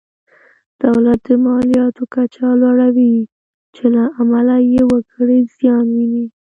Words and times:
دولت 0.83 1.19
د 1.27 1.29
مالیاتو 1.45 2.03
کچه 2.13 2.45
لوړوي 2.61 3.15
چې 3.75 3.85
له 3.95 4.03
امله 4.21 4.55
یې 4.71 4.81
وګړي 4.91 5.39
زیان 5.57 5.85
ویني. 5.95 6.25